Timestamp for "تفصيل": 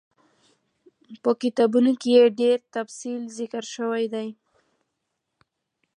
2.75-3.21